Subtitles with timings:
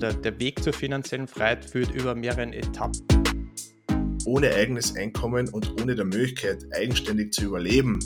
[0.00, 3.06] der, der Weg zur finanziellen Freiheit führt über mehrere Etappen.
[4.24, 7.98] Ohne eigenes Einkommen und ohne der Möglichkeit, eigenständig zu überleben.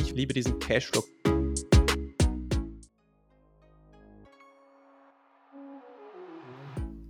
[0.00, 1.04] Ich liebe diesen Cashflow.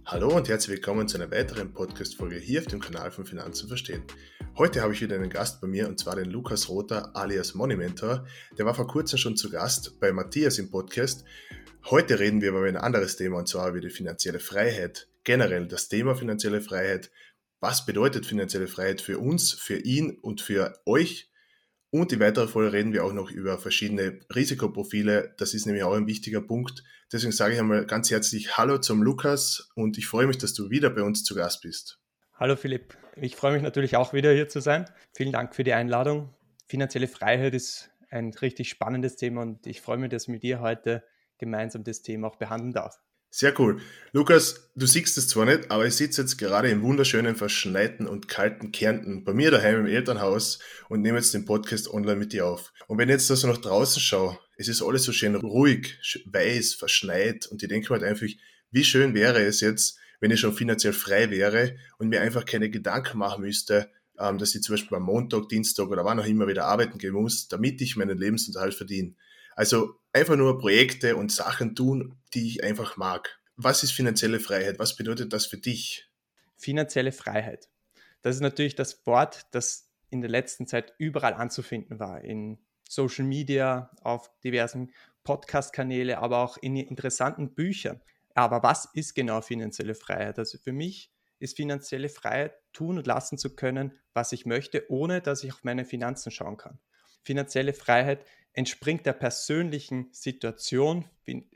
[0.07, 4.03] Hallo und herzlich willkommen zu einer weiteren Podcast-Folge hier auf dem Kanal von Finanzen verstehen.
[4.57, 8.25] Heute habe ich wieder einen Gast bei mir und zwar den Lukas Rother alias Monimentor.
[8.57, 11.25] Der war vor kurzem schon zu Gast bei Matthias im Podcast.
[11.89, 15.07] Heute reden wir über ein anderes Thema und zwar über die finanzielle Freiheit.
[15.23, 17.13] Generell das Thema finanzielle Freiheit.
[17.61, 21.31] Was bedeutet finanzielle Freiheit für uns, für ihn und für euch?
[21.91, 25.37] Und in weiterer Folge reden wir auch noch über verschiedene Risikoprofile.
[25.39, 26.83] Das ist nämlich auch ein wichtiger Punkt.
[27.13, 30.71] Deswegen sage ich einmal ganz herzlich Hallo zum Lukas und ich freue mich, dass du
[30.71, 32.01] wieder bei uns zu Gast bist.
[32.35, 34.87] Hallo Philipp, ich freue mich natürlich auch wieder hier zu sein.
[35.15, 36.35] Vielen Dank für die Einladung.
[36.67, 41.05] Finanzielle Freiheit ist ein richtig spannendes Thema und ich freue mich, dass mit dir heute
[41.39, 42.99] gemeinsam das Thema auch behandeln darf.
[43.31, 43.81] Sehr cool.
[44.13, 48.29] Lukas, du siehst es zwar nicht, aber ich sitze jetzt gerade im wunderschönen, verschneiten und
[48.29, 52.47] kalten Kärnten bei mir daheim im Elternhaus und nehme jetzt den Podcast online mit dir
[52.47, 52.73] auf.
[52.87, 55.99] Und wenn ich jetzt da so nach draußen schaue, es ist alles so schön ruhig,
[56.25, 58.27] weiß, verschneit und ich denke mir halt einfach,
[58.71, 62.71] wie schön wäre es jetzt, wenn ich schon finanziell frei wäre und mir einfach keine
[62.71, 66.47] Gedanken machen müsste, ähm, dass ich zum Beispiel am Montag, Dienstag oder wann auch immer
[66.47, 69.15] wieder arbeiten gehen muss, damit ich meinen Lebensunterhalt verdiene.
[69.55, 73.39] Also einfach nur Projekte und Sachen tun, die ich einfach mag.
[73.57, 74.79] Was ist finanzielle Freiheit?
[74.79, 76.09] Was bedeutet das für dich?
[76.57, 77.69] Finanzielle Freiheit.
[78.23, 82.23] Das ist natürlich das Wort, das in der letzten Zeit überall anzufinden war.
[82.23, 82.59] In
[82.89, 84.91] Social Media, auf diversen
[85.23, 88.01] Podcast-Kanäle, aber auch in interessanten Büchern.
[88.35, 90.39] Aber was ist genau finanzielle Freiheit?
[90.39, 95.21] Also für mich ist finanzielle Freiheit, tun und lassen zu können, was ich möchte, ohne
[95.21, 96.79] dass ich auf meine Finanzen schauen kann.
[97.27, 101.07] Finanzielle Freiheit entspringt der persönlichen Situation.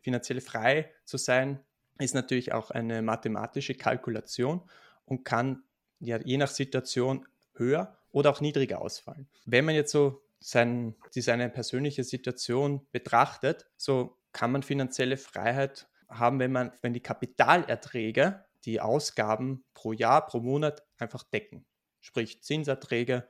[0.02, 1.60] Finanziell frei zu sein,
[2.00, 4.62] ist natürlich auch eine mathematische Kalkulation
[5.04, 5.62] und kann
[6.00, 9.28] ja je nach Situation höher oder auch niedriger ausfallen.
[9.44, 16.40] Wenn man jetzt so sein, seine persönliche Situation betrachtet, so kann man finanzielle Freiheit haben,
[16.40, 21.64] wenn man, wenn die Kapitalerträge die Ausgaben pro Jahr, pro Monat einfach decken.
[22.00, 23.28] Sprich Zinserträge,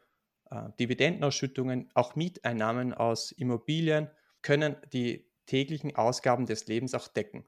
[0.78, 4.08] Dividendenausschüttungen, auch Mieteinnahmen aus Immobilien
[4.42, 7.44] können die täglichen Ausgaben des Lebens auch decken.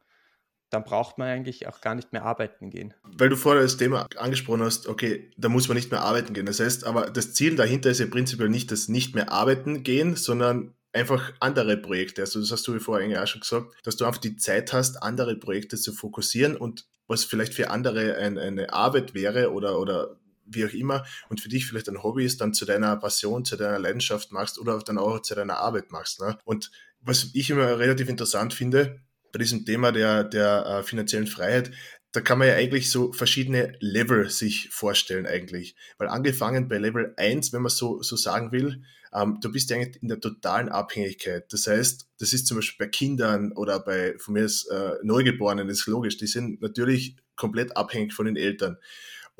[0.70, 2.94] Dann braucht man eigentlich auch gar nicht mehr arbeiten gehen.
[3.02, 6.46] Weil du vorher das Thema angesprochen hast, okay, da muss man nicht mehr arbeiten gehen.
[6.46, 10.16] Das heißt, aber das Ziel dahinter ist ja prinzipiell nicht das nicht mehr arbeiten gehen,
[10.16, 12.22] sondern einfach andere Projekte.
[12.22, 15.02] Also das hast du vorher eigentlich auch schon gesagt, dass du einfach die Zeit hast,
[15.02, 20.18] andere Projekte zu fokussieren und was vielleicht für andere ein, eine Arbeit wäre oder, oder
[20.46, 23.56] wie auch immer und für dich vielleicht ein Hobby ist, dann zu deiner Passion, zu
[23.56, 26.20] deiner Leidenschaft machst oder dann auch zu deiner Arbeit machst.
[26.20, 26.38] Ne?
[26.44, 26.70] Und
[27.00, 29.00] was ich immer relativ interessant finde
[29.32, 31.70] bei diesem Thema der, der äh, finanziellen Freiheit,
[32.12, 35.74] da kann man ja eigentlich so verschiedene Level sich vorstellen eigentlich.
[35.96, 38.82] Weil angefangen bei Level 1, wenn man so, so sagen will,
[39.14, 41.50] ähm, du bist ja eigentlich in der totalen Abhängigkeit.
[41.52, 45.68] Das heißt, das ist zum Beispiel bei Kindern oder bei, von mir ist äh, Neugeborenen,
[45.68, 48.76] ist logisch, die sind natürlich komplett abhängig von den Eltern.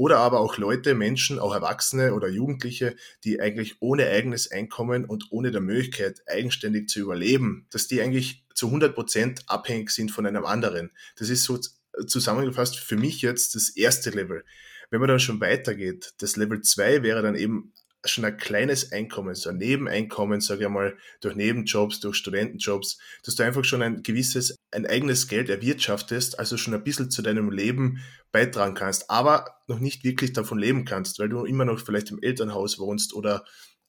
[0.03, 5.31] Oder aber auch Leute, Menschen, auch Erwachsene oder Jugendliche, die eigentlich ohne eigenes Einkommen und
[5.31, 10.27] ohne der Möglichkeit, eigenständig zu überleben, dass die eigentlich zu 100 Prozent abhängig sind von
[10.27, 10.91] einem anderen.
[11.15, 11.57] Das ist so
[12.05, 14.45] zusammengefasst für mich jetzt das erste Level.
[14.91, 17.73] Wenn man dann schon weitergeht, das Level 2 wäre dann eben
[18.05, 23.37] schon ein kleines Einkommen, so ein Nebeneinkommen, sage ich mal, durch Nebenjobs, durch Studentenjobs, dass
[23.37, 27.51] du einfach schon ein gewisses, ein eigenes Geld erwirtschaftest, also schon ein bisschen zu deinem
[27.51, 28.03] Leben
[28.33, 32.21] beitragen kannst, aber noch nicht wirklich davon leben kannst, weil du immer noch vielleicht im
[32.21, 33.45] Elternhaus wohnst oder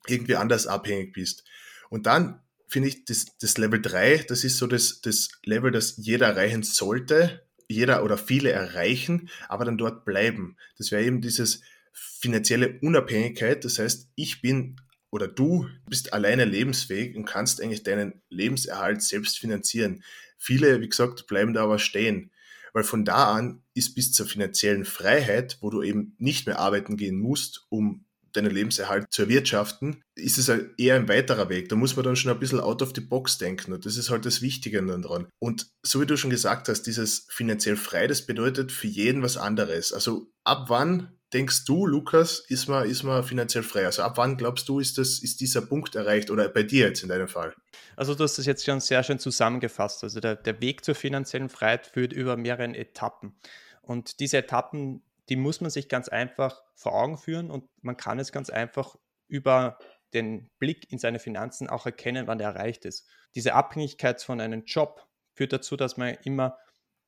[0.07, 1.43] irgendwie anders abhängig bist.
[1.89, 5.95] Und dann finde ich das, das Level 3, das ist so das, das Level, das
[5.97, 10.57] jeder erreichen sollte, jeder oder viele erreichen, aber dann dort bleiben.
[10.77, 11.61] Das wäre eben dieses,
[11.93, 13.63] finanzielle Unabhängigkeit.
[13.63, 14.77] Das heißt, ich bin
[15.11, 20.03] oder du bist alleine lebensfähig und kannst eigentlich deinen Lebenserhalt selbst finanzieren.
[20.39, 22.31] Viele, wie gesagt, bleiben da aber stehen.
[22.73, 26.97] Weil von da an ist bis zur finanziellen Freiheit, wo du eben nicht mehr arbeiten
[26.97, 31.69] gehen musst, um deinen Lebenserhalt zu erwirtschaften, ist es halt eher ein weiterer Weg.
[31.69, 34.09] Da muss man dann schon ein bisschen out of the box denken und das ist
[34.09, 35.27] halt das Wichtige daran.
[35.39, 39.37] Und so wie du schon gesagt hast, dieses finanziell frei, das bedeutet für jeden was
[39.37, 39.93] anderes.
[39.93, 43.85] Also ab wann denkst du, Lukas, ist man, ist man finanziell frei?
[43.85, 47.03] Also ab wann glaubst du, ist, das, ist dieser Punkt erreicht oder bei dir jetzt
[47.03, 47.53] in deinem Fall?
[47.95, 50.03] Also du hast das jetzt schon sehr schön zusammengefasst.
[50.03, 53.35] Also der, der Weg zur finanziellen Freiheit führt über mehrere Etappen.
[53.81, 58.19] Und diese Etappen, die muss man sich ganz einfach vor Augen führen und man kann
[58.19, 58.95] es ganz einfach
[59.27, 59.77] über
[60.13, 63.07] den Blick in seine Finanzen auch erkennen, wann der erreicht ist.
[63.35, 66.57] Diese Abhängigkeit von einem Job führt dazu, dass man immer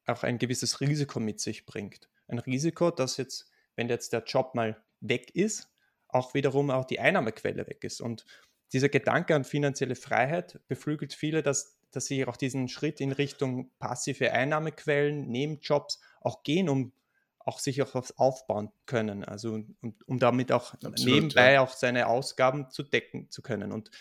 [0.08, 2.10] auch ein gewisses Risiko mit sich bringt.
[2.28, 5.70] Ein Risiko, dass jetzt, wenn jetzt der Job mal weg ist,
[6.08, 8.02] auch wiederum auch die Einnahmequelle weg ist.
[8.02, 8.26] Und
[8.74, 13.72] dieser Gedanke an finanzielle Freiheit beflügelt viele, dass, dass sie auch diesen Schritt in Richtung
[13.80, 16.94] passive Einnahmequellen, Nebenjobs auch gehen, um
[17.40, 19.24] auch sich auch was aufbauen können.
[19.24, 21.62] Also um, um damit auch Absolut, nebenbei ja.
[21.62, 23.72] auch seine Ausgaben zu decken zu können.
[23.72, 23.92] Und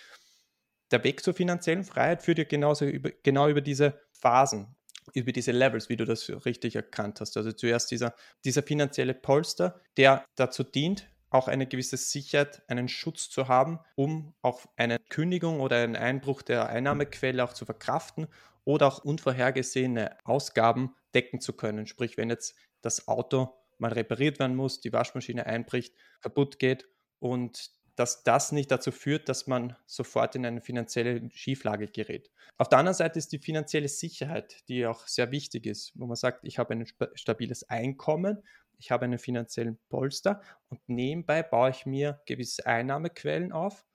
[0.91, 4.75] der Weg zur finanziellen Freiheit führt ja genauso über, genau über diese Phasen,
[5.13, 7.37] über diese Levels, wie du das richtig erkannt hast.
[7.37, 8.15] Also zuerst dieser,
[8.45, 14.35] dieser finanzielle Polster, der dazu dient, auch eine gewisse Sicherheit, einen Schutz zu haben, um
[14.41, 18.29] auch eine Kündigung oder einen Einbruch der Einnahmequelle auch zu verkraften
[18.65, 21.87] oder auch unvorhergesehene Ausgaben decken zu können.
[21.87, 27.71] Sprich, wenn jetzt das Auto mal repariert werden muss, die Waschmaschine einbricht, kaputt geht und
[27.97, 32.31] dass das nicht dazu führt, dass man sofort in eine finanzielle Schieflage gerät.
[32.57, 36.17] Auf der anderen Seite ist die finanzielle Sicherheit, die auch sehr wichtig ist, wo man
[36.17, 38.43] sagt, ich habe ein stabiles Einkommen
[38.79, 43.87] ich habe einen finanziellen Polster und nebenbei baue ich mir gewisse Einnahmequellen auf,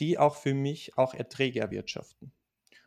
[0.00, 2.32] die auch für mich auch Erträge erwirtschaften.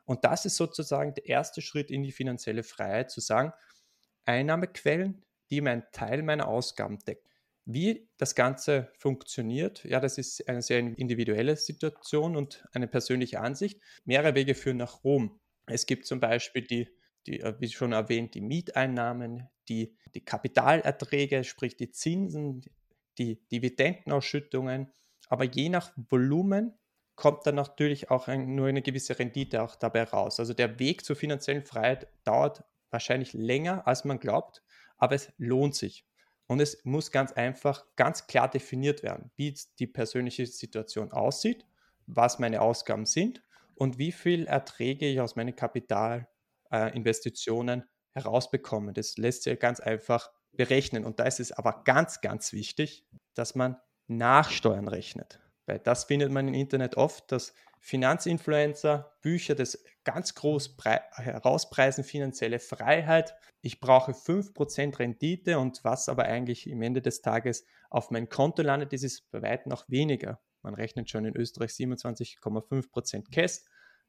[0.05, 3.53] Und das ist sozusagen der erste Schritt in die finanzielle Freiheit, zu sagen,
[4.25, 7.27] Einnahmequellen, die meinen Teil meiner Ausgaben decken.
[7.65, 13.79] Wie das Ganze funktioniert, ja, das ist eine sehr individuelle Situation und eine persönliche Ansicht.
[14.03, 15.39] Mehrere Wege führen nach Rom.
[15.67, 16.87] Es gibt zum Beispiel die
[17.27, 22.61] die, äh, wie schon erwähnt, die Mieteinnahmen, die, die Kapitalerträge, sprich die Zinsen,
[23.17, 24.91] die Dividendenausschüttungen.
[25.27, 26.77] Aber je nach Volumen
[27.15, 30.39] kommt dann natürlich auch ein, nur eine gewisse Rendite auch dabei raus.
[30.39, 34.63] Also der Weg zur finanziellen Freiheit dauert wahrscheinlich länger, als man glaubt,
[34.97, 36.05] aber es lohnt sich.
[36.47, 41.65] Und es muss ganz einfach, ganz klar definiert werden, wie die persönliche Situation aussieht,
[42.07, 43.41] was meine Ausgaben sind
[43.75, 46.27] und wie viel Erträge ich aus meinem Kapital
[46.71, 46.91] äh,
[48.13, 48.93] herausbekommen.
[48.93, 51.05] Das lässt sich ganz einfach berechnen.
[51.05, 53.77] Und da ist es aber ganz, ganz wichtig, dass man
[54.07, 55.39] Nachsteuern rechnet.
[55.65, 60.77] Weil das findet man im Internet oft, dass Finanzinfluencer Bücher das ganz groß
[61.15, 63.35] herauspreisen, finanzielle Freiheit.
[63.61, 68.61] Ich brauche 5% Rendite und was aber eigentlich im Ende des Tages auf mein Konto
[68.61, 70.39] landet, ist bei weitem noch weniger.
[70.61, 73.61] Man rechnet schon in Österreich 27,5% Cash,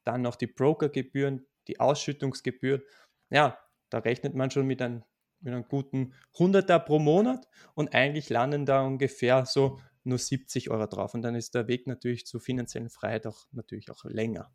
[0.05, 2.83] dann noch die Brokergebühren, die Ausschüttungsgebühr,
[3.31, 3.59] ja,
[3.89, 5.03] da rechnet man schon mit einem,
[5.41, 10.87] mit einem guten Hunderter pro Monat und eigentlich landen da ungefähr so nur 70 Euro
[10.87, 11.15] drauf.
[11.15, 14.53] Und dann ist der Weg natürlich zur finanziellen Freiheit auch natürlich auch länger.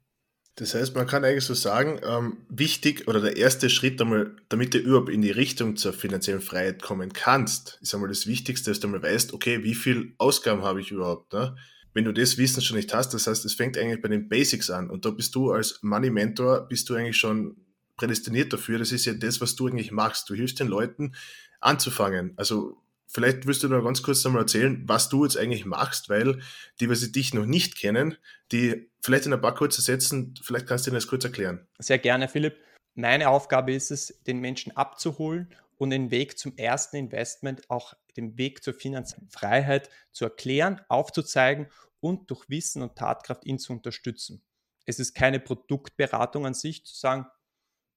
[0.56, 4.74] Das heißt, man kann eigentlich so sagen, ähm, wichtig oder der erste Schritt einmal, damit
[4.74, 8.80] du überhaupt in die Richtung zur finanziellen Freiheit kommen kannst, ist einmal das Wichtigste, dass
[8.80, 11.34] du einmal weißt, okay, wie viel Ausgaben habe ich überhaupt?
[11.34, 11.56] Ne?
[11.98, 14.70] wenn du das Wissen schon nicht hast, das heißt, es fängt eigentlich bei den Basics
[14.70, 17.58] an und da bist du als Money Mentor, bist du eigentlich schon
[17.96, 18.78] prädestiniert dafür.
[18.78, 20.30] Das ist ja das, was du eigentlich machst.
[20.30, 21.16] Du hilfst den Leuten
[21.60, 22.34] anzufangen.
[22.36, 22.78] Also
[23.08, 26.42] vielleicht wirst du noch ganz kurz einmal erzählen, was du jetzt eigentlich machst, weil
[26.80, 28.18] die, was dich noch nicht kennen,
[28.52, 31.68] die vielleicht in ein paar kurze Sätzen, vielleicht kannst du dir das kurz erklären.
[31.80, 32.58] Sehr gerne, Philipp.
[32.96, 38.38] Meine Aufgabe ist es, den Menschen abzuholen und den Weg zum ersten Investment, auch den
[38.38, 41.68] Weg zur finanziellen Freiheit zu erklären, aufzuzeigen
[42.00, 44.44] und durch Wissen und Tatkraft ihn zu unterstützen.
[44.86, 47.28] Es ist keine Produktberatung an sich zu sagen,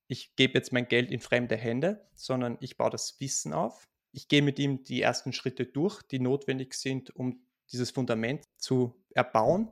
[0.08, 3.88] ich gebe jetzt mein Geld in fremde Hände, sondern ich baue das Wissen auf.
[4.12, 8.94] Ich gehe mit ihm die ersten Schritte durch, die notwendig sind, um dieses Fundament zu
[9.14, 9.68] erbauen.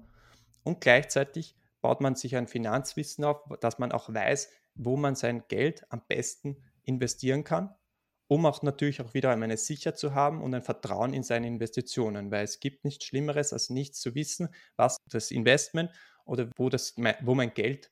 [0.63, 5.45] Und gleichzeitig baut man sich ein Finanzwissen auf, dass man auch weiß, wo man sein
[5.49, 7.75] Geld am besten investieren kann
[8.29, 12.31] um auch natürlich auch wieder eine Sicherheit zu haben und ein Vertrauen in seine Investitionen,
[12.31, 15.91] weil es gibt nichts Schlimmeres, als nichts zu wissen, was das Investment
[16.27, 17.91] oder wo, das, wo mein Geld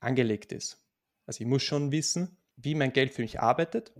[0.00, 0.84] angelegt ist.
[1.24, 3.94] Also ich muss schon wissen, wie mein Geld für mich arbeitet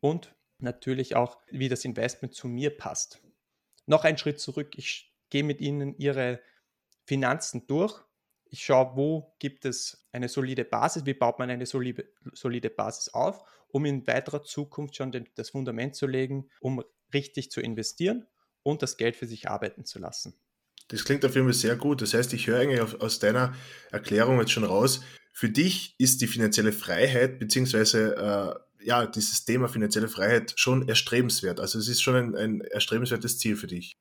[0.00, 3.22] und natürlich auch, wie das Investment zu mir passt.
[3.86, 6.40] Noch einen Schritt zurück, ich gehe mit Ihnen Ihre
[7.04, 8.02] Finanzen durch
[8.52, 12.04] ich schaue, wo gibt es eine solide Basis, wie baut man eine solide,
[12.34, 17.50] solide Basis auf, um in weiterer Zukunft schon den, das Fundament zu legen, um richtig
[17.50, 18.26] zu investieren
[18.62, 20.34] und das Geld für sich arbeiten zu lassen.
[20.88, 22.02] Das klingt auf jeden Fall sehr gut.
[22.02, 23.54] Das heißt, ich höre eigentlich aus deiner
[23.90, 25.02] Erklärung jetzt schon raus,
[25.32, 31.60] für dich ist die finanzielle Freiheit beziehungsweise äh, ja, dieses Thema finanzielle Freiheit schon erstrebenswert.
[31.60, 33.92] Also es ist schon ein, ein erstrebenswertes Ziel für dich.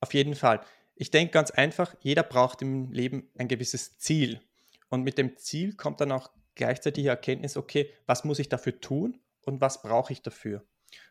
[0.00, 0.60] Auf jeden Fall.
[0.94, 4.40] Ich denke ganz einfach, jeder braucht im Leben ein gewisses Ziel.
[4.88, 8.80] Und mit dem Ziel kommt dann auch gleichzeitig die Erkenntnis, okay, was muss ich dafür
[8.80, 10.64] tun und was brauche ich dafür?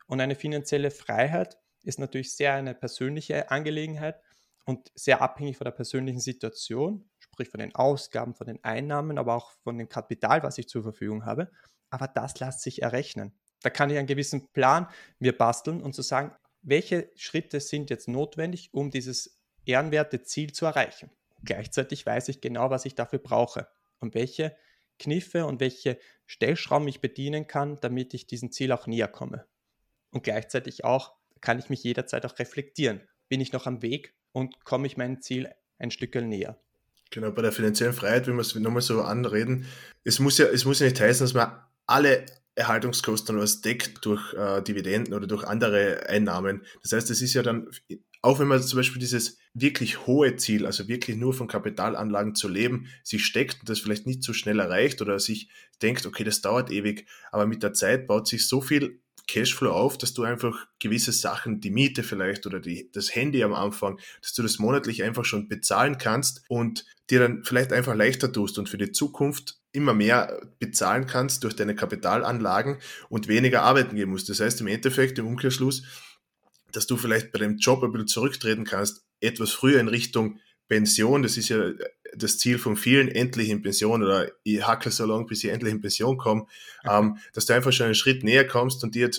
[0.08, 4.20] Und eine finanzielle Freiheit ist natürlich sehr eine persönliche Angelegenheit
[4.66, 9.36] und sehr abhängig von der persönlichen Situation, sprich von den Ausgaben, von den Einnahmen, aber
[9.36, 11.52] auch von dem Kapital, was ich zur Verfügung habe.
[11.90, 13.34] Aber das lässt sich errechnen.
[13.62, 14.88] Da kann ich einen gewissen Plan
[15.20, 20.52] mir basteln und zu so sagen, welche Schritte sind jetzt notwendig, um dieses ehrenwerte Ziel
[20.52, 21.10] zu erreichen.
[21.44, 23.68] Gleichzeitig weiß ich genau, was ich dafür brauche
[24.00, 24.56] und welche
[25.00, 29.46] Kniffe und welche Stellschrauben ich bedienen kann, damit ich diesem Ziel auch näher komme.
[30.12, 33.02] Und gleichzeitig auch kann ich mich jederzeit auch reflektieren.
[33.28, 36.60] Bin ich noch am Weg und komme ich meinem Ziel ein Stück näher?
[37.12, 39.68] Genau, bei der finanziellen Freiheit, wenn wir es nochmal so anreden,
[40.04, 42.26] es muss ja, es muss ja nicht heißen, dass man alle
[42.56, 46.62] Erhaltungskosten was deckt durch äh, Dividenden oder durch andere Einnahmen.
[46.82, 47.70] Das heißt, es ist ja dann,
[48.22, 52.48] auch wenn man zum Beispiel dieses wirklich hohe Ziel, also wirklich nur von Kapitalanlagen zu
[52.48, 55.50] leben, sich steckt und das vielleicht nicht so schnell erreicht oder sich
[55.82, 59.98] denkt, okay, das dauert ewig, aber mit der Zeit baut sich so viel Cashflow auf,
[59.98, 64.34] dass du einfach gewisse Sachen, die Miete vielleicht oder die, das Handy am Anfang, dass
[64.34, 68.70] du das monatlich einfach schon bezahlen kannst und dir dann vielleicht einfach leichter tust und
[68.70, 72.78] für die Zukunft immer mehr bezahlen kannst durch deine Kapitalanlagen
[73.10, 74.30] und weniger arbeiten gehen musst.
[74.30, 75.84] Das heißt im Endeffekt, im Umkehrschluss,
[76.72, 81.22] dass du vielleicht bei dem Job ein bisschen zurücktreten kannst, etwas früher in Richtung Pension,
[81.22, 81.72] das ist ja
[82.16, 85.74] das Ziel von vielen, endlich in Pension oder ich hackel so lange, bis ich endlich
[85.74, 86.48] in Pension komme,
[86.90, 89.12] ähm, dass du einfach schon einen Schritt näher kommst und dir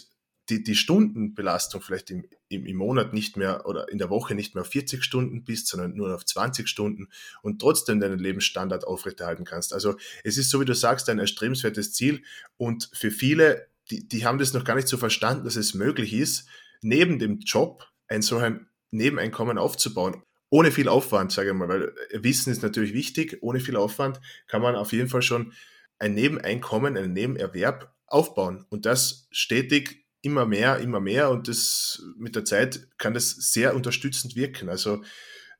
[0.49, 4.55] die, die Stundenbelastung vielleicht im, im, im Monat nicht mehr oder in der Woche nicht
[4.55, 7.09] mehr auf 40 Stunden bist, sondern nur auf 20 Stunden
[7.43, 9.73] und trotzdem deinen Lebensstandard aufrechterhalten kannst.
[9.73, 12.23] Also es ist so, wie du sagst, ein erstrebenswertes Ziel
[12.57, 16.13] und für viele, die, die haben das noch gar nicht so verstanden, dass es möglich
[16.13, 16.49] ist,
[16.83, 21.93] neben dem Job ein so ein Nebeneinkommen aufzubauen ohne viel Aufwand, sage ich mal, weil
[22.13, 23.39] Wissen ist natürlich wichtig.
[23.41, 25.53] Ohne viel Aufwand kann man auf jeden Fall schon
[25.99, 32.35] ein Nebeneinkommen, einen Nebenerwerb aufbauen und das stetig immer mehr, immer mehr und das mit
[32.35, 34.69] der Zeit kann das sehr unterstützend wirken.
[34.69, 35.03] Also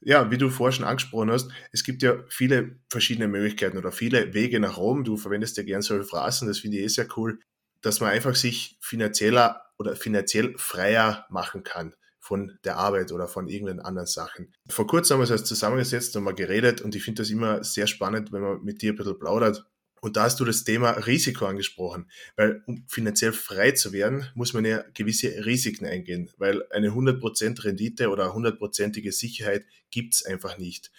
[0.01, 4.35] ja, wie du vorher schon angesprochen hast, es gibt ja viele verschiedene Möglichkeiten oder viele
[4.35, 5.05] Wege nach Rom.
[5.05, 7.41] Du verwendest ja gern solche Phrasen, das finde ich eh sehr cool,
[7.81, 13.47] dass man einfach sich finanzieller oder finanziell freier machen kann von der Arbeit oder von
[13.47, 14.53] irgendeinen anderen Sachen.
[14.69, 17.87] Vor kurzem haben wir uns zusammengesetzt und mal geredet und ich finde das immer sehr
[17.87, 19.65] spannend, wenn man mit dir ein bisschen plaudert.
[20.01, 24.53] Und da hast du das Thema Risiko angesprochen, weil um finanziell frei zu werden, muss
[24.53, 30.59] man ja gewisse Risiken eingehen, weil eine 100% Rendite oder 100%ige Sicherheit gibt es einfach
[30.59, 30.93] nicht.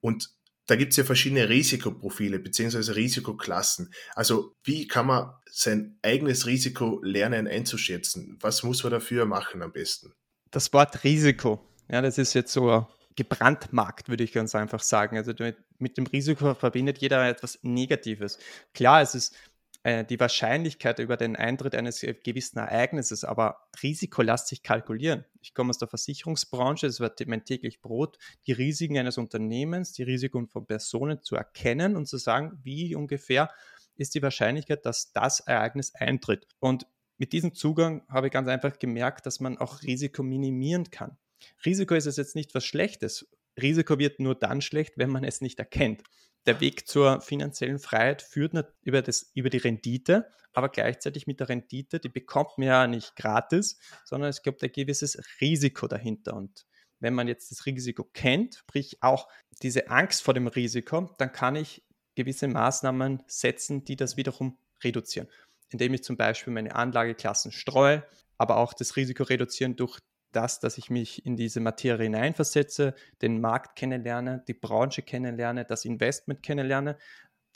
[0.00, 0.30] Und
[0.66, 3.92] da gibt es ja verschiedene Risikoprofile beziehungsweise Risikoklassen.
[4.14, 8.38] Also wie kann man sein eigenes Risiko lernen einzuschätzen?
[8.40, 10.14] Was muss man dafür machen am besten?
[10.54, 15.16] das Wort Risiko, ja, das ist jetzt so gebrandmarkt, würde ich ganz einfach sagen.
[15.16, 15.32] Also
[15.78, 18.38] mit dem Risiko verbindet jeder etwas Negatives.
[18.72, 19.36] Klar, es ist
[19.84, 25.24] äh, die Wahrscheinlichkeit über den Eintritt eines gewissen Ereignisses, aber Risiko lässt sich kalkulieren.
[25.42, 30.02] Ich komme aus der Versicherungsbranche, es wird mein täglich Brot, die Risiken eines Unternehmens, die
[30.02, 33.50] Risiken von Personen zu erkennen und zu sagen, wie ungefähr
[33.96, 36.48] ist die Wahrscheinlichkeit, dass das Ereignis eintritt.
[36.58, 36.86] Und
[37.18, 41.16] mit diesem Zugang habe ich ganz einfach gemerkt, dass man auch Risiko minimieren kann.
[41.64, 43.28] Risiko ist es jetzt nicht was Schlechtes.
[43.60, 46.02] Risiko wird nur dann schlecht, wenn man es nicht erkennt.
[46.46, 51.48] Der Weg zur finanziellen Freiheit führt über, das, über die Rendite, aber gleichzeitig mit der
[51.48, 56.34] Rendite, die bekommt man ja nicht gratis, sondern es gibt ein gewisses Risiko dahinter.
[56.34, 56.66] Und
[57.00, 59.28] wenn man jetzt das Risiko kennt, sprich auch
[59.62, 61.82] diese Angst vor dem Risiko, dann kann ich
[62.14, 65.28] gewisse Maßnahmen setzen, die das wiederum reduzieren
[65.74, 68.04] indem ich zum Beispiel meine Anlageklassen streue,
[68.38, 69.98] aber auch das Risiko reduzieren durch
[70.34, 75.84] das, dass ich mich in diese Materie hineinversetze, den Markt kennenlerne, die Branche kennenlerne, das
[75.84, 76.96] Investment kennenlerne,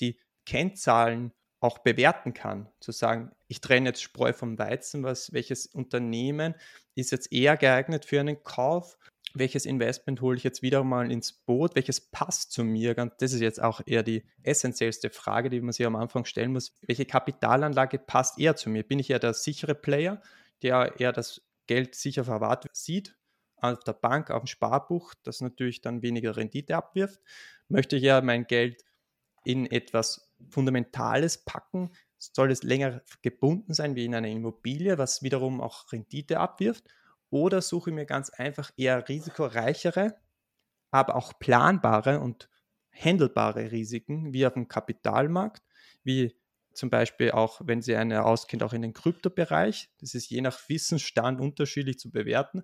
[0.00, 5.66] die Kennzahlen auch bewerten kann, zu sagen, ich trenne jetzt Spreu vom Weizen, was, welches
[5.66, 6.54] Unternehmen
[6.94, 8.97] ist jetzt eher geeignet für einen Kauf
[9.35, 12.94] welches Investment hole ich jetzt wieder mal ins Boot, welches passt zu mir?
[12.94, 16.73] Das ist jetzt auch eher die essentiellste Frage, die man sich am Anfang stellen muss.
[16.87, 18.82] Welche Kapitalanlage passt eher zu mir?
[18.82, 20.23] Bin ich eher der sichere Player,
[20.62, 23.16] der eher das Geld sicher verwahrt sieht,
[23.58, 27.20] auf der Bank, auf dem Sparbuch, das natürlich dann weniger Rendite abwirft?
[27.68, 28.84] Möchte ich ja mein Geld
[29.44, 31.90] in etwas Fundamentales packen?
[32.18, 36.84] Soll es länger gebunden sein wie in einer Immobilie, was wiederum auch Rendite abwirft?
[37.30, 40.16] Oder suche ich mir ganz einfach eher risikoreichere,
[40.90, 42.48] aber auch planbare und
[42.92, 45.62] handelbare Risiken, wie auf dem Kapitalmarkt,
[46.02, 46.37] wie
[46.78, 49.90] zum Beispiel auch, wenn Sie eine auskennt, auch in den Kryptobereich.
[50.00, 52.62] Das ist je nach Wissensstand unterschiedlich zu bewerten.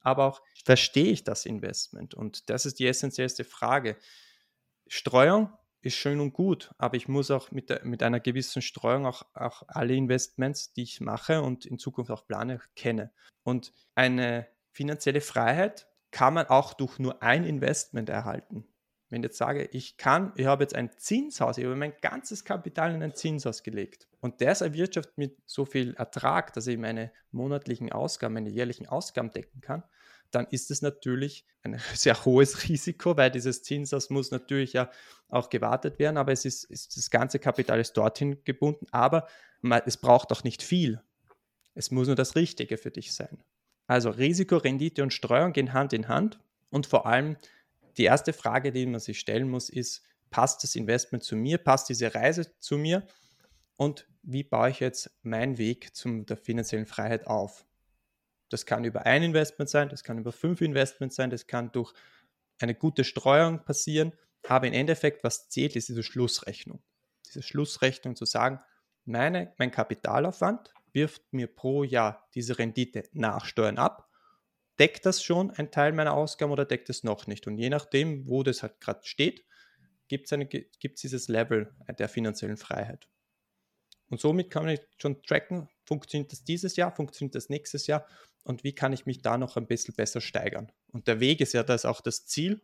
[0.00, 2.14] Aber auch, verstehe ich das Investment?
[2.14, 3.96] Und das ist die essentiellste Frage.
[4.86, 5.52] Streuung
[5.82, 9.22] ist schön und gut, aber ich muss auch mit, der, mit einer gewissen Streuung auch,
[9.34, 13.12] auch alle Investments, die ich mache und in Zukunft auch plane, kenne.
[13.42, 18.66] Und eine finanzielle Freiheit kann man auch durch nur ein Investment erhalten.
[19.10, 22.44] Wenn ich jetzt sage, ich kann, ich habe jetzt ein Zinshaus, ich habe mein ganzes
[22.44, 27.12] Kapital in ein Zinshaus gelegt und das erwirtschaftet mit so viel Ertrag, dass ich meine
[27.32, 29.82] monatlichen Ausgaben, meine jährlichen Ausgaben decken kann,
[30.30, 34.90] dann ist es natürlich ein sehr hohes Risiko, weil dieses Zinshaus muss natürlich ja
[35.28, 39.26] auch gewartet werden, aber es ist, ist das ganze Kapital ist dorthin gebunden, aber
[39.60, 41.02] man, es braucht auch nicht viel.
[41.74, 43.42] Es muss nur das Richtige für dich sein.
[43.86, 46.40] Also Risiko, Rendite und Streuung gehen Hand in Hand
[46.70, 47.36] und vor allem
[47.96, 51.88] die erste Frage, die man sich stellen muss, ist, passt das Investment zu mir, passt
[51.88, 53.06] diese Reise zu mir
[53.76, 57.64] und wie baue ich jetzt meinen Weg zu der finanziellen Freiheit auf?
[58.48, 61.94] Das kann über ein Investment sein, das kann über fünf Investments sein, das kann durch
[62.58, 64.12] eine gute Streuung passieren,
[64.46, 66.82] aber im Endeffekt, was zählt, ist diese Schlussrechnung.
[67.26, 68.60] Diese Schlussrechnung zu sagen,
[69.04, 74.09] meine, mein Kapitalaufwand wirft mir pro Jahr diese Rendite nach Steuern ab
[74.80, 77.46] deckt das schon ein Teil meiner Ausgaben oder deckt es noch nicht?
[77.46, 79.44] Und je nachdem, wo das halt gerade steht,
[80.08, 83.06] gibt es dieses Level der finanziellen Freiheit.
[84.08, 88.06] Und somit kann ich schon tracken, funktioniert das dieses Jahr, funktioniert das nächstes Jahr
[88.42, 90.72] und wie kann ich mich da noch ein bisschen besser steigern.
[90.88, 92.60] Und der Weg ist ja das auch das Ziel,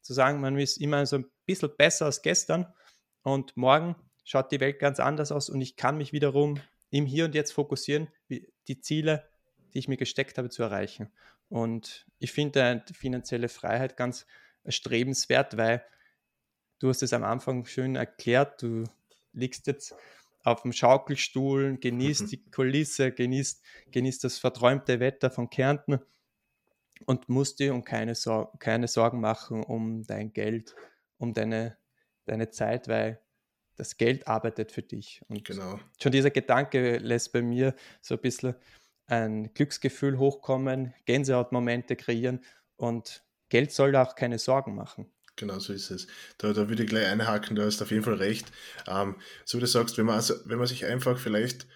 [0.00, 2.72] zu sagen, man ist immer so ein bisschen besser als gestern
[3.22, 3.94] und morgen
[4.24, 6.60] schaut die Welt ganz anders aus und ich kann mich wiederum
[6.90, 9.28] im Hier und Jetzt fokussieren, die Ziele,
[9.74, 11.12] die ich mir gesteckt habe, zu erreichen.
[11.48, 14.26] Und ich finde finanzielle Freiheit ganz
[14.64, 15.82] erstrebenswert, weil
[16.78, 18.84] du hast es am Anfang schön erklärt, du
[19.32, 19.94] liegst jetzt
[20.44, 22.26] auf dem Schaukelstuhl, genießt mhm.
[22.28, 26.00] die Kulisse, genießt, genießt das verträumte Wetter von Kärnten
[27.06, 30.74] und musst dir um keine, Sor keine Sorgen machen um dein Geld,
[31.18, 31.76] um deine,
[32.24, 33.20] deine Zeit, weil
[33.76, 35.22] das Geld arbeitet für dich.
[35.28, 35.78] Und genau.
[36.00, 38.54] schon dieser Gedanke lässt bei mir so ein bisschen
[39.08, 42.40] ein Glücksgefühl hochkommen, Gänsehautmomente kreieren
[42.76, 45.10] und Geld soll da auch keine Sorgen machen.
[45.36, 46.06] Genau so ist es.
[46.36, 48.50] Da, da würde ich gleich einhaken, da hast du auf jeden Fall recht.
[48.86, 51.66] Ähm, so wie du sagst, wenn man, also, wenn man sich einfach vielleicht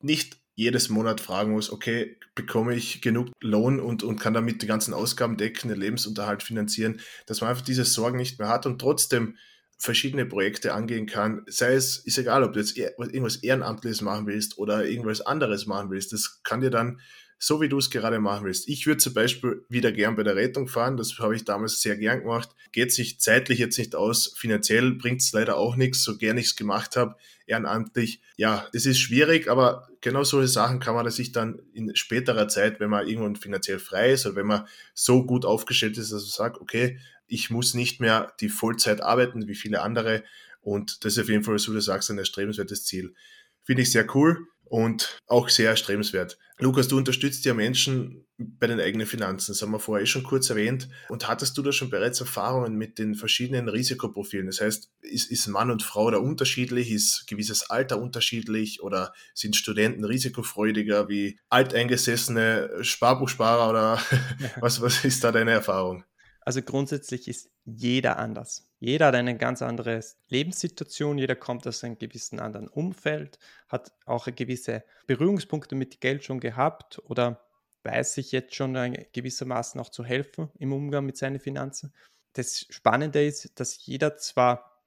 [0.00, 4.66] nicht jedes Monat fragen muss, okay, bekomme ich genug Lohn und, und kann damit die
[4.66, 8.80] ganzen Ausgaben decken, den Lebensunterhalt finanzieren, dass man einfach diese Sorgen nicht mehr hat und
[8.80, 9.36] trotzdem
[9.78, 11.42] verschiedene Projekte angehen kann.
[11.46, 15.90] Sei es, ist egal, ob du jetzt irgendwas Ehrenamtliches machen willst oder irgendwas anderes machen
[15.90, 16.12] willst.
[16.12, 17.00] Das kann dir dann
[17.38, 18.68] so, wie du es gerade machen willst.
[18.68, 20.96] Ich würde zum Beispiel wieder gern bei der Rettung fahren.
[20.96, 22.50] Das habe ich damals sehr gern gemacht.
[22.72, 24.32] Geht sich zeitlich jetzt nicht aus.
[24.36, 27.16] Finanziell bringt es leider auch nichts, so gern ich es gemacht habe.
[27.46, 28.22] Ehrenamtlich.
[28.36, 32.80] Ja, es ist schwierig, aber genau solche Sachen kann man sich dann in späterer Zeit,
[32.80, 36.30] wenn man irgendwann finanziell frei ist oder wenn man so gut aufgestellt ist, dass man
[36.30, 40.24] sagt, okay, ich muss nicht mehr die Vollzeit arbeiten wie viele andere.
[40.60, 43.14] Und das ist auf jeden Fall, so du sagst, ein erstrebenswertes Ziel.
[43.62, 46.38] Finde ich sehr cool und auch sehr erstrebenswert.
[46.58, 50.22] Lukas, du unterstützt ja Menschen bei den eigenen Finanzen, das haben wir vorher eh schon
[50.22, 50.88] kurz erwähnt.
[51.08, 54.46] Und hattest du da schon bereits Erfahrungen mit den verschiedenen Risikoprofilen?
[54.46, 56.90] Das heißt, ist, ist Mann und Frau da unterschiedlich?
[56.90, 58.82] Ist gewisses Alter unterschiedlich?
[58.82, 63.70] Oder sind Studenten risikofreudiger wie alteingesessene Sparbuchsparer?
[63.70, 64.00] Oder
[64.60, 66.04] was, was ist da deine Erfahrung?
[66.44, 68.70] Also grundsätzlich ist jeder anders.
[68.78, 74.28] Jeder hat eine ganz andere Lebenssituation, jeder kommt aus einem gewissen anderen Umfeld, hat auch
[74.34, 77.40] gewisse Berührungspunkte mit Geld schon gehabt oder
[77.82, 78.74] weiß sich jetzt schon
[79.12, 81.94] gewissermaßen auch zu helfen im Umgang mit seinen Finanzen.
[82.34, 84.82] Das Spannende ist, dass jeder zwar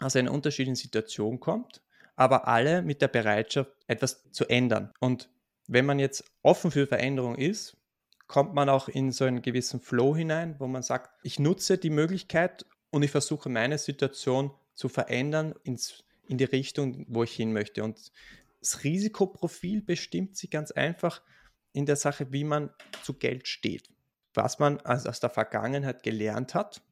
[0.00, 1.82] aus einer unterschiedlichen Situation kommt,
[2.16, 4.92] aber alle mit der Bereitschaft, etwas zu ändern.
[4.98, 5.28] Und
[5.68, 7.76] wenn man jetzt offen für Veränderung ist,
[8.30, 11.90] kommt man auch in so einen gewissen Flow hinein, wo man sagt, ich nutze die
[11.90, 17.52] Möglichkeit und ich versuche meine Situation zu verändern ins, in die Richtung, wo ich hin
[17.52, 17.82] möchte.
[17.82, 18.12] Und
[18.60, 21.22] das Risikoprofil bestimmt sich ganz einfach
[21.72, 22.70] in der Sache, wie man
[23.02, 23.90] zu Geld steht.
[24.32, 26.82] Was man aus der Vergangenheit gelernt hat.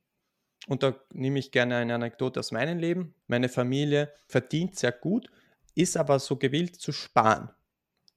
[0.66, 3.14] Und da nehme ich gerne eine Anekdote aus meinem Leben.
[3.28, 5.30] Meine Familie verdient sehr gut,
[5.76, 7.52] ist aber so gewillt zu sparen.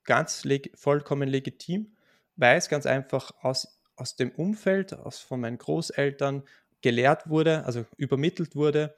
[0.06, 1.96] Ganz leg vollkommen legitim
[2.42, 6.44] weiß ganz einfach aus, aus dem Umfeld, aus, von meinen Großeltern
[6.82, 8.96] gelehrt wurde, also übermittelt wurde,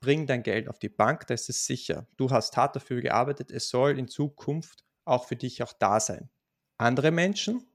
[0.00, 2.06] bring dein Geld auf die Bank, da ist es sicher.
[2.16, 6.28] Du hast hart dafür gearbeitet, es soll in Zukunft auch für dich auch da sein.
[6.78, 7.66] Andere Menschen,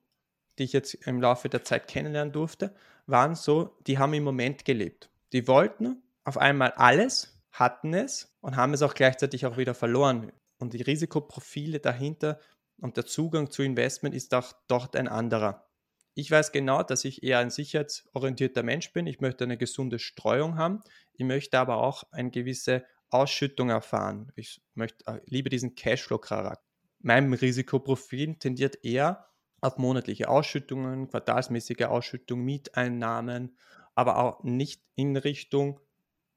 [0.57, 4.65] die ich jetzt im Laufe der Zeit kennenlernen durfte, waren so, die haben im Moment
[4.65, 5.09] gelebt.
[5.33, 10.31] Die wollten auf einmal alles, hatten es und haben es auch gleichzeitig auch wieder verloren.
[10.59, 12.39] Und die Risikoprofile dahinter
[12.81, 15.67] und der Zugang zu Investment ist auch dort ein anderer.
[16.13, 19.07] Ich weiß genau, dass ich eher ein sicherheitsorientierter Mensch bin.
[19.07, 20.81] Ich möchte eine gesunde Streuung haben.
[21.13, 24.31] Ich möchte aber auch eine gewisse Ausschüttung erfahren.
[24.35, 26.65] Ich möchte, äh, liebe diesen Cashflow-Charakter.
[26.99, 29.27] Mein Risikoprofil tendiert eher
[29.61, 33.55] auf monatliche Ausschüttungen, quartalsmäßige Ausschüttungen, Mieteinnahmen,
[33.95, 35.79] aber auch nicht in Richtung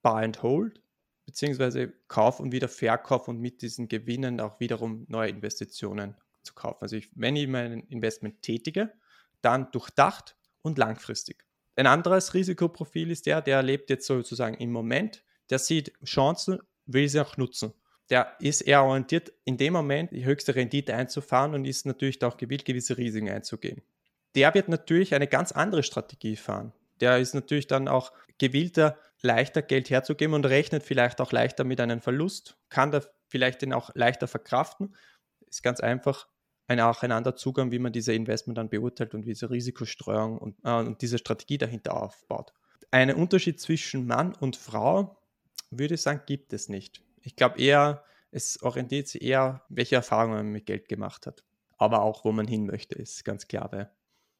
[0.02, 0.82] Buy and Hold,
[1.24, 6.78] beziehungsweise Kauf und wieder Verkauf und mit diesen Gewinnen auch wiederum neue Investitionen zu kaufen.
[6.80, 8.92] Also ich, wenn ich mein Investment tätige,
[9.40, 11.44] dann durchdacht und langfristig.
[11.76, 17.08] Ein anderes Risikoprofil ist der, der lebt jetzt sozusagen im Moment, der sieht Chancen, will
[17.08, 17.74] sie auch nutzen.
[18.10, 22.36] Der ist eher orientiert, in dem Moment die höchste Rendite einzufahren und ist natürlich auch
[22.36, 23.82] gewillt, gewisse Risiken einzugehen.
[24.34, 26.72] Der wird natürlich eine ganz andere Strategie fahren.
[27.00, 31.80] Der ist natürlich dann auch gewillter, leichter Geld herzugeben und rechnet vielleicht auch leichter mit
[31.80, 34.94] einem Verlust, kann da vielleicht den auch leichter verkraften.
[35.48, 36.28] Ist ganz einfach
[36.66, 40.56] ein, auch ein anderer Zugang, wie man diese Investment dann beurteilt und diese Risikostreuung und,
[40.64, 42.52] äh, und diese Strategie dahinter aufbaut.
[42.90, 45.18] Einen Unterschied zwischen Mann und Frau,
[45.70, 47.02] würde ich sagen, gibt es nicht.
[47.22, 51.44] Ich glaube eher, es orientiert sich eher, welche Erfahrungen man mit Geld gemacht hat.
[51.76, 53.70] Aber auch, wo man hin möchte, ist ganz klar.
[53.72, 53.90] Weil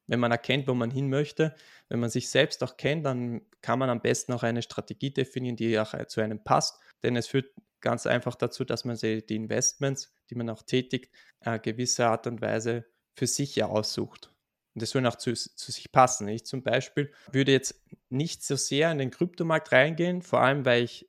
[0.06, 1.54] wenn man erkennt, wo man hin möchte,
[1.88, 5.56] wenn man sich selbst auch kennt, dann kann man am besten auch eine Strategie definieren,
[5.56, 6.78] die auch zu einem passt.
[7.02, 7.52] Denn es führt
[7.85, 12.40] ganz einfach dazu, dass man die Investments, die man auch tätigt, eine gewisse Art und
[12.40, 14.33] Weise für sich ja aussucht.
[14.75, 16.27] Und das soll auch zu, zu sich passen.
[16.27, 20.83] Ich zum Beispiel würde jetzt nicht so sehr in den Kryptomarkt reingehen, vor allem weil
[20.83, 21.09] ich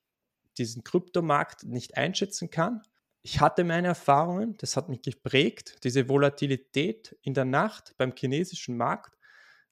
[0.57, 2.83] diesen Kryptomarkt nicht einschätzen kann.
[3.23, 5.83] Ich hatte meine Erfahrungen, das hat mich geprägt.
[5.83, 9.17] Diese Volatilität in der Nacht beim chinesischen Markt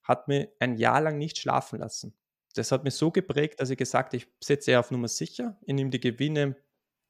[0.02, 2.14] hat mir ein Jahr lang nicht schlafen lassen.
[2.54, 5.74] Das hat mich so geprägt, dass ich gesagt habe, ich setze auf Nummer sicher, ich
[5.74, 6.56] nehme die Gewinne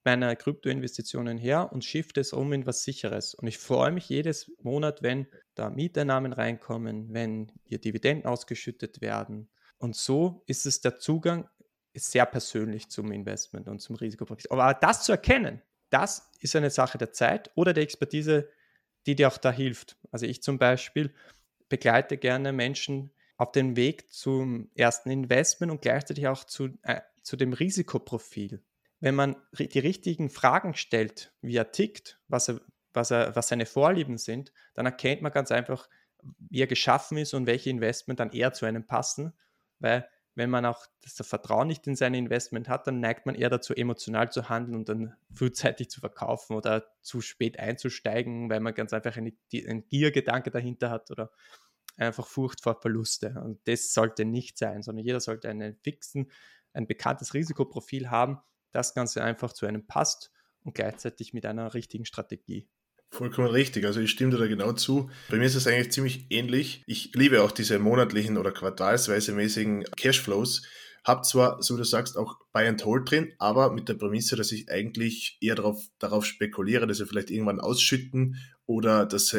[0.05, 3.35] meiner Kryptoinvestitionen her und shifte es um in was Sicheres.
[3.35, 9.49] Und ich freue mich jedes Monat, wenn da Mieteinnahmen reinkommen, wenn hier Dividenden ausgeschüttet werden.
[9.79, 11.49] Und so ist es der Zugang
[11.95, 14.47] sehr persönlich zum Investment und zum Risikoprofil.
[14.51, 18.49] Aber das zu erkennen, das ist eine Sache der Zeit oder der Expertise,
[19.07, 19.97] die dir auch da hilft.
[20.11, 21.14] Also ich zum Beispiel
[21.69, 27.37] begleite gerne Menschen auf dem Weg zum ersten Investment und gleichzeitig auch zu, äh, zu
[27.37, 28.62] dem Risikoprofil.
[29.05, 32.62] Wenn man die richtigen Fragen stellt, wie er tickt, was, er,
[32.95, 35.90] was, er, was seine Vorlieben sind, dann erkennt man ganz einfach,
[36.23, 39.35] wie er geschaffen ist und welche Investment dann eher zu einem passen,
[39.79, 43.51] weil wenn man auch das Vertrauen nicht in sein Investment hat, dann neigt man eher
[43.51, 48.73] dazu, emotional zu handeln und dann frühzeitig zu verkaufen oder zu spät einzusteigen, weil man
[48.73, 51.31] ganz einfach einen, einen Giergedanke dahinter hat oder
[51.99, 53.38] einfach Furcht vor Verluste.
[53.45, 56.31] Und das sollte nicht sein, sondern jeder sollte einen fixen,
[56.73, 58.40] ein bekanntes Risikoprofil haben,
[58.75, 60.31] das Ganze einfach zu einem passt
[60.63, 62.69] und gleichzeitig mit einer richtigen Strategie.
[63.11, 63.85] Vollkommen richtig.
[63.85, 65.09] Also ich stimme dir da genau zu.
[65.31, 66.83] Bei mir ist es eigentlich ziemlich ähnlich.
[66.87, 70.67] Ich liebe auch diese monatlichen oder quartalsweise mäßigen Cashflows.
[71.05, 74.37] Hab zwar, so wie du sagst, auch Buy and Hold drin, aber mit der Prämisse,
[74.37, 79.37] dass ich eigentlich eher darauf, darauf spekuliere, dass sie vielleicht irgendwann ausschütten oder dass,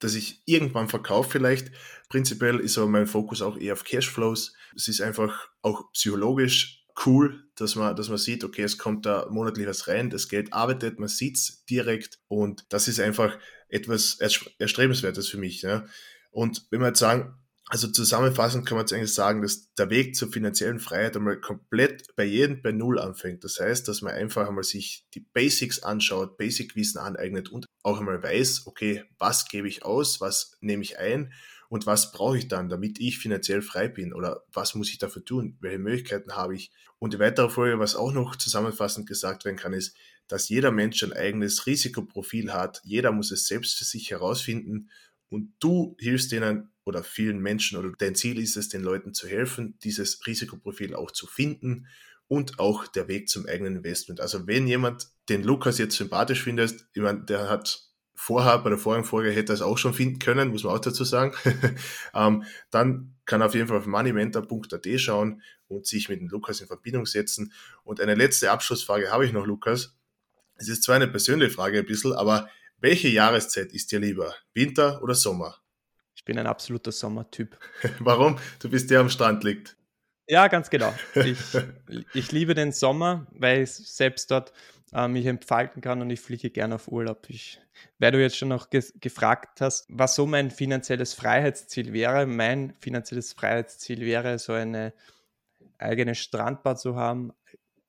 [0.00, 1.70] dass ich irgendwann verkaufe vielleicht.
[2.08, 4.56] Prinzipiell ist aber mein Fokus auch eher auf Cashflows.
[4.74, 9.26] Es ist einfach auch psychologisch cool, dass man, dass man sieht, okay, es kommt da
[9.30, 14.18] monatlich was rein, das Geld arbeitet, man sieht es direkt und das ist einfach etwas
[14.58, 15.62] Erstrebenswertes für mich.
[15.62, 15.86] Ja.
[16.30, 17.34] Und wenn wir jetzt sagen,
[17.70, 22.04] also zusammenfassend kann man jetzt eigentlich sagen, dass der Weg zur finanziellen Freiheit einmal komplett
[22.16, 23.44] bei jedem bei Null anfängt.
[23.44, 28.20] Das heißt, dass man einfach einmal sich die Basics anschaut, Basic-Wissen aneignet und auch einmal
[28.20, 31.32] weiß, okay, was gebe ich aus, was nehme ich ein
[31.70, 35.24] und was brauche ich dann, damit ich finanziell frei bin oder was muss ich dafür
[35.24, 36.72] tun, welche Möglichkeiten habe ich.
[36.98, 41.00] Und die weitere Folge, was auch noch zusammenfassend gesagt werden kann, ist, dass jeder Mensch
[41.04, 42.80] ein eigenes Risikoprofil hat.
[42.82, 44.90] Jeder muss es selbst für sich herausfinden
[45.28, 49.28] und du hilfst denen oder vielen Menschen oder dein Ziel ist es, den Leuten zu
[49.28, 51.86] helfen, dieses Risikoprofil auch zu finden
[52.26, 54.20] und auch der Weg zum eigenen Investment.
[54.20, 57.89] Also wenn jemand den Lukas jetzt sympathisch findet, ich meine, der hat
[58.20, 60.80] vorher, bei der vorigen Folge hätte er es auch schon finden können, muss man auch
[60.80, 61.34] dazu sagen,
[62.14, 66.60] ähm, dann kann er auf jeden Fall auf moneymentor.at schauen und sich mit dem Lukas
[66.60, 67.54] in Verbindung setzen.
[67.82, 69.96] Und eine letzte Abschlussfrage habe ich noch, Lukas.
[70.56, 74.34] Es ist zwar eine persönliche Frage ein bisschen, aber welche Jahreszeit ist dir lieber?
[74.52, 75.56] Winter oder Sommer?
[76.14, 77.58] Ich bin ein absoluter Sommertyp.
[78.00, 78.38] Warum?
[78.58, 79.78] Du bist der am Strand liegt.
[80.28, 80.94] Ja, ganz genau.
[81.14, 81.38] Ich,
[82.12, 84.52] ich liebe den Sommer, weil ich selbst dort
[84.92, 87.28] äh, mich entfalten kann und ich fliege gerne auf Urlaub.
[87.28, 87.60] Ich,
[87.98, 92.26] weil du jetzt schon noch ge gefragt hast, was so mein finanzielles Freiheitsziel wäre.
[92.26, 94.92] Mein finanzielles Freiheitsziel wäre, so eine
[95.78, 97.32] eigene Strandbar zu haben,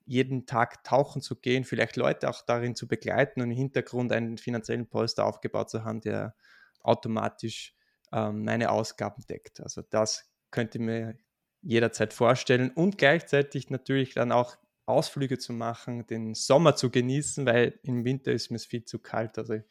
[0.06, 4.38] jeden Tag tauchen zu gehen, vielleicht Leute auch darin zu begleiten und im Hintergrund einen
[4.38, 6.36] finanziellen Polster aufgebaut zu haben, der
[6.82, 7.76] automatisch
[8.12, 9.62] ähm, meine Ausgaben deckt.
[9.62, 11.16] Also das könnte mir
[11.62, 17.80] jederzeit vorstellen und gleichzeitig natürlich dann auch Ausflüge zu machen, den Sommer zu genießen, weil
[17.84, 19.38] im Winter ist mir viel zu kalt.
[19.38, 19.64] Also ich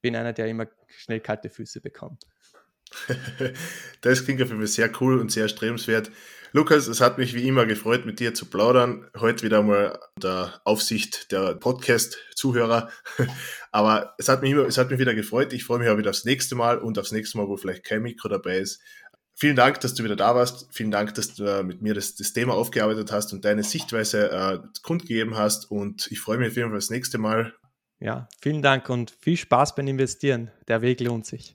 [0.00, 2.24] bin einer, der immer schnell kalte Füße bekommt.
[4.00, 6.10] das klingt jeden Fall sehr cool und sehr strebenswert.
[6.52, 9.10] Lukas, es hat mich wie immer gefreut, mit dir zu plaudern.
[9.18, 12.90] Heute wieder mal der Aufsicht der Podcast-Zuhörer.
[13.72, 15.52] Aber es hat, mich immer, es hat mich wieder gefreut.
[15.52, 18.02] Ich freue mich auch wieder aufs nächste Mal und aufs nächste Mal, wo vielleicht kein
[18.02, 18.80] Mikro dabei ist.
[19.38, 20.66] Vielen Dank, dass du wieder da warst.
[20.72, 24.30] Vielen Dank, dass du äh, mit mir das, das Thema aufgearbeitet hast und deine Sichtweise
[24.30, 25.70] äh, kundgegeben hast.
[25.70, 27.52] Und ich freue mich auf jeden Fall aufs nächste Mal.
[28.00, 30.50] Ja, vielen Dank und viel Spaß beim Investieren.
[30.68, 31.54] Der Weg lohnt sich.